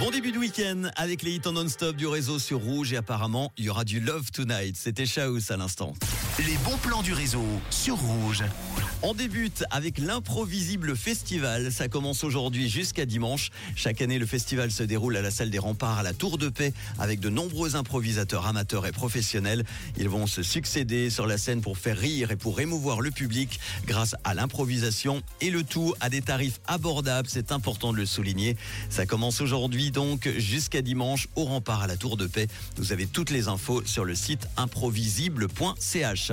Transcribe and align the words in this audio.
Bon 0.00 0.10
début 0.10 0.32
de 0.32 0.38
week-end 0.38 0.90
avec 0.96 1.22
les 1.22 1.36
hits 1.36 1.46
en 1.46 1.52
non-stop 1.52 1.94
du 1.94 2.08
réseau 2.08 2.40
sur 2.40 2.58
Rouge 2.58 2.92
et 2.92 2.96
apparemment 2.96 3.52
il 3.56 3.66
y 3.66 3.68
aura 3.68 3.84
du 3.84 4.00
Love 4.00 4.32
Tonight. 4.32 4.76
C'était 4.76 5.04
Chaos 5.04 5.52
à 5.52 5.56
l'instant. 5.56 5.92
Les 6.40 6.56
bons 6.64 6.76
plans 6.78 7.02
du 7.02 7.12
réseau 7.12 7.44
sur 7.70 7.94
Rouge. 7.94 8.42
On 9.02 9.14
débute 9.14 9.62
avec 9.70 9.98
l'Improvisible 9.98 10.96
Festival. 10.96 11.70
Ça 11.70 11.86
commence 11.86 12.24
aujourd'hui 12.24 12.68
jusqu'à 12.68 13.06
dimanche. 13.06 13.52
Chaque 13.76 14.02
année, 14.02 14.18
le 14.18 14.26
festival 14.26 14.72
se 14.72 14.82
déroule 14.82 15.16
à 15.16 15.22
la 15.22 15.30
salle 15.30 15.50
des 15.50 15.60
remparts 15.60 15.98
à 15.98 16.02
la 16.02 16.12
Tour 16.12 16.36
de 16.36 16.48
Paix 16.48 16.72
avec 16.98 17.20
de 17.20 17.28
nombreux 17.28 17.76
improvisateurs 17.76 18.48
amateurs 18.48 18.84
et 18.84 18.90
professionnels. 18.90 19.64
Ils 19.96 20.08
vont 20.08 20.26
se 20.26 20.42
succéder 20.42 21.08
sur 21.08 21.28
la 21.28 21.38
scène 21.38 21.60
pour 21.60 21.78
faire 21.78 21.96
rire 21.96 22.32
et 22.32 22.36
pour 22.36 22.58
émouvoir 22.58 23.00
le 23.00 23.12
public 23.12 23.60
grâce 23.86 24.16
à 24.24 24.34
l'improvisation 24.34 25.22
et 25.40 25.50
le 25.50 25.62
tout 25.62 25.94
à 26.00 26.08
des 26.08 26.22
tarifs 26.22 26.58
abordables. 26.66 27.28
C'est 27.30 27.52
important 27.52 27.92
de 27.92 27.98
le 27.98 28.06
souligner. 28.06 28.56
Ça 28.90 29.06
commence 29.06 29.40
aujourd'hui 29.40 29.92
donc 29.92 30.28
jusqu'à 30.38 30.82
dimanche 30.82 31.28
au 31.36 31.44
rempart 31.44 31.82
à 31.82 31.86
la 31.86 31.96
Tour 31.96 32.16
de 32.16 32.26
Paix. 32.26 32.48
Vous 32.76 32.90
avez 32.90 33.06
toutes 33.06 33.30
les 33.30 33.46
infos 33.46 33.84
sur 33.84 34.04
le 34.04 34.16
site 34.16 34.48
improvisible.ch. 34.56 36.23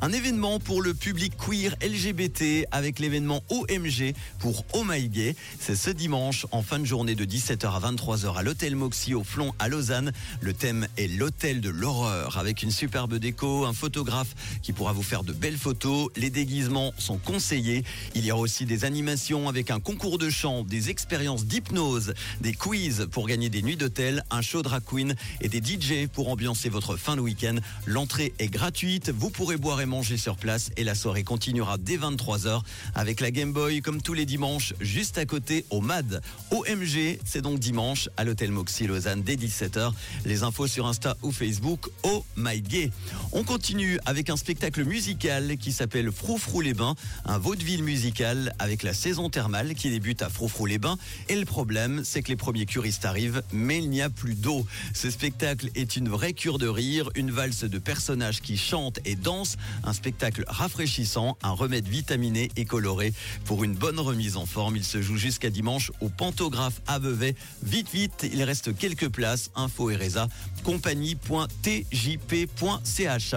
Un 0.00 0.12
événement 0.12 0.58
pour 0.60 0.82
le 0.82 0.94
public 0.94 1.34
queer 1.36 1.74
LGBT 1.82 2.66
avec 2.70 2.98
l'événement 2.98 3.42
OMG 3.50 4.14
pour 4.38 4.64
Oh 4.72 4.84
Gay. 4.84 5.34
C'est 5.58 5.76
ce 5.76 5.90
dimanche 5.90 6.46
en 6.52 6.62
fin 6.62 6.78
de 6.78 6.84
journée 6.84 7.14
de 7.14 7.24
17h 7.24 7.66
à 7.66 7.80
23h 7.80 8.36
à 8.36 8.42
l'hôtel 8.42 8.76
Moxie 8.76 9.14
au 9.14 9.24
Flon 9.24 9.52
à 9.58 9.68
Lausanne. 9.68 10.12
Le 10.40 10.52
thème 10.52 10.86
est 10.96 11.08
l'hôtel 11.08 11.60
de 11.60 11.70
l'horreur 11.70 12.38
avec 12.38 12.62
une 12.62 12.70
superbe 12.70 13.14
déco, 13.14 13.64
un 13.64 13.72
photographe 13.72 14.34
qui 14.62 14.72
pourra 14.72 14.92
vous 14.92 15.02
faire 15.02 15.24
de 15.24 15.32
belles 15.32 15.58
photos. 15.58 16.10
Les 16.16 16.30
déguisements 16.30 16.92
sont 16.98 17.18
conseillés. 17.18 17.84
Il 18.14 18.24
y 18.24 18.32
aura 18.32 18.42
aussi 18.42 18.66
des 18.66 18.84
animations 18.84 19.48
avec 19.48 19.70
un 19.70 19.80
concours 19.80 20.18
de 20.18 20.30
chant, 20.30 20.62
des 20.62 20.90
expériences 20.90 21.44
d'hypnose, 21.44 22.14
des 22.40 22.54
quiz 22.54 23.08
pour 23.10 23.26
gagner 23.26 23.50
des 23.50 23.62
nuits 23.62 23.76
d'hôtel, 23.76 24.24
un 24.30 24.42
show 24.42 24.62
drag 24.62 24.82
queen 24.84 25.14
et 25.40 25.48
des 25.48 25.58
DJ 25.58 26.08
pour 26.12 26.28
ambiancer 26.28 26.68
votre 26.68 26.96
fin 26.96 27.16
de 27.16 27.20
week-end. 27.20 27.56
L'entrée 27.86 28.32
est 28.38 28.48
gratuite. 28.48 29.10
Vous 29.10 29.30
pourrez 29.34 29.56
boire 29.56 29.80
et 29.80 29.86
manger 29.86 30.16
sur 30.16 30.36
place 30.36 30.70
et 30.76 30.84
la 30.84 30.94
soirée 30.94 31.24
continuera 31.24 31.76
dès 31.76 31.96
23h 31.96 32.62
avec 32.94 33.20
la 33.20 33.32
Game 33.32 33.52
Boy 33.52 33.80
comme 33.80 34.00
tous 34.00 34.14
les 34.14 34.26
dimanches 34.26 34.74
juste 34.80 35.18
à 35.18 35.26
côté 35.26 35.64
au 35.70 35.80
MAD. 35.80 36.22
OMG, 36.52 37.18
c'est 37.24 37.40
donc 37.42 37.58
dimanche 37.58 38.08
à 38.16 38.22
l'hôtel 38.22 38.52
Moxie 38.52 38.86
Lausanne 38.86 39.22
dès 39.22 39.34
17h. 39.34 39.90
Les 40.24 40.44
infos 40.44 40.68
sur 40.68 40.86
Insta 40.86 41.16
ou 41.22 41.32
Facebook, 41.32 41.88
oh 42.04 42.24
my 42.36 42.62
gay. 42.62 42.92
On 43.32 43.42
continue 43.42 43.98
avec 44.06 44.30
un 44.30 44.36
spectacle 44.36 44.84
musical 44.84 45.56
qui 45.56 45.72
s'appelle 45.72 46.12
Froufrou 46.12 46.60
les 46.60 46.74
Bains, 46.74 46.94
un 47.24 47.38
vaudeville 47.38 47.82
musical 47.82 48.54
avec 48.60 48.84
la 48.84 48.94
saison 48.94 49.30
thermale 49.30 49.74
qui 49.74 49.90
débute 49.90 50.22
à 50.22 50.28
Froufrou 50.28 50.66
les 50.66 50.78
Bains. 50.78 50.96
Et 51.28 51.34
le 51.34 51.44
problème, 51.44 52.02
c'est 52.04 52.22
que 52.22 52.28
les 52.28 52.36
premiers 52.36 52.66
curistes 52.66 53.04
arrivent, 53.04 53.42
mais 53.52 53.78
il 53.78 53.90
n'y 53.90 54.00
a 54.00 54.10
plus 54.10 54.36
d'eau. 54.36 54.64
Ce 54.94 55.10
spectacle 55.10 55.70
est 55.74 55.96
une 55.96 56.08
vraie 56.08 56.34
cure 56.34 56.58
de 56.58 56.68
rire, 56.68 57.10
une 57.16 57.32
valse 57.32 57.64
de 57.64 57.78
personnages 57.78 58.40
qui 58.40 58.56
chantent 58.56 59.00
et 59.04 59.16
dansent, 59.24 59.56
un 59.82 59.92
spectacle 59.92 60.44
rafraîchissant, 60.46 61.36
un 61.42 61.50
remède 61.50 61.88
vitaminé 61.88 62.48
et 62.54 62.64
coloré. 62.64 63.12
Pour 63.44 63.64
une 63.64 63.74
bonne 63.74 63.98
remise 63.98 64.36
en 64.36 64.46
forme, 64.46 64.76
il 64.76 64.84
se 64.84 65.02
joue 65.02 65.16
jusqu'à 65.16 65.50
dimanche 65.50 65.90
au 66.00 66.08
Pantographe 66.08 66.80
à 66.86 67.00
Vevey. 67.00 67.34
Vite, 67.64 67.88
vite, 67.92 68.24
il 68.32 68.40
reste 68.44 68.76
quelques 68.76 69.08
places. 69.08 69.50
Info 69.56 69.90
Ereza, 69.90 70.28
compagnie.tjp.ch. 70.62 73.34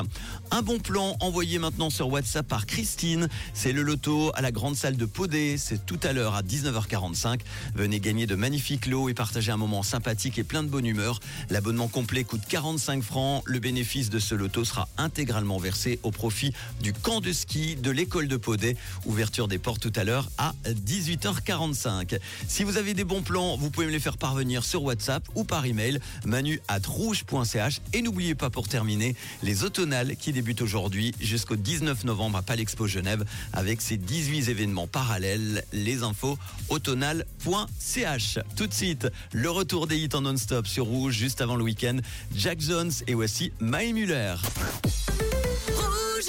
Un 0.51 0.61
bon 0.61 0.79
plan 0.79 1.15
envoyé 1.21 1.57
maintenant 1.57 1.89
sur 1.89 2.09
WhatsApp 2.09 2.47
par 2.47 2.65
Christine. 2.65 3.29
C'est 3.53 3.71
le 3.71 3.81
loto 3.81 4.31
à 4.35 4.41
la 4.41 4.51
grande 4.51 4.75
salle 4.75 4.97
de 4.97 5.05
Podé. 5.05 5.57
C'est 5.57 5.85
tout 5.85 5.99
à 6.03 6.13
l'heure 6.13 6.35
à 6.35 6.43
19h45. 6.43 7.39
Venez 7.75 8.01
gagner 8.01 8.27
de 8.27 8.35
magnifiques 8.35 8.87
lots 8.87 9.07
et 9.07 9.13
partager 9.13 9.51
un 9.51 9.57
moment 9.57 9.83
sympathique 9.83 10.37
et 10.37 10.43
plein 10.43 10.63
de 10.63 10.69
bonne 10.69 10.85
humeur. 10.85 11.21
L'abonnement 11.49 11.87
complet 11.87 12.25
coûte 12.25 12.41
45 12.47 13.01
francs. 13.01 13.43
Le 13.45 13.59
bénéfice 13.59 14.09
de 14.09 14.19
ce 14.19 14.35
loto 14.35 14.65
sera 14.65 14.89
intégralement 14.97 15.57
versé 15.57 15.76
au 16.03 16.11
profit 16.11 16.53
du 16.81 16.93
camp 16.93 17.21
de 17.21 17.31
ski 17.31 17.75
de 17.75 17.91
l'école 17.91 18.27
de 18.27 18.37
Podé. 18.37 18.75
Ouverture 19.05 19.47
des 19.47 19.59
portes 19.59 19.81
tout 19.81 19.93
à 19.95 20.03
l'heure 20.03 20.29
à 20.37 20.53
18h45. 20.65 22.19
Si 22.47 22.63
vous 22.63 22.77
avez 22.77 22.93
des 22.93 23.03
bons 23.03 23.21
plans, 23.21 23.57
vous 23.57 23.69
pouvez 23.69 23.85
me 23.85 23.91
les 23.91 23.99
faire 23.99 24.17
parvenir 24.17 24.63
sur 24.63 24.83
WhatsApp 24.83 25.23
ou 25.35 25.43
par 25.43 25.65
email 25.65 25.99
manu 26.25 26.61
at 26.67 26.81
rouge.ch. 26.87 27.81
Et 27.93 28.01
n'oubliez 28.01 28.35
pas 28.35 28.49
pour 28.49 28.67
terminer 28.67 29.15
les 29.43 29.63
automnales 29.63 30.15
qui 30.15 30.33
débutent 30.33 30.61
aujourd'hui 30.61 31.13
jusqu'au 31.19 31.55
19 31.55 32.05
novembre 32.05 32.39
à 32.39 32.41
Palexpo 32.41 32.87
Genève 32.87 33.23
avec 33.53 33.81
ses 33.81 33.97
18 33.97 34.49
événements 34.49 34.87
parallèles. 34.87 35.63
Les 35.73 36.03
infos 36.03 36.37
automnal.ch. 36.69 38.39
Tout 38.55 38.67
de 38.67 38.73
suite, 38.73 39.07
le 39.31 39.49
retour 39.49 39.87
des 39.87 39.97
hits 39.97 40.09
en 40.13 40.21
non-stop 40.21 40.67
sur 40.67 40.85
rouge 40.85 41.15
juste 41.15 41.41
avant 41.41 41.55
le 41.55 41.63
week-end. 41.63 41.97
Jack 42.35 42.61
Jones 42.61 42.91
et 43.07 43.13
voici 43.13 43.51
My 43.61 43.93
Muller. 43.93 44.35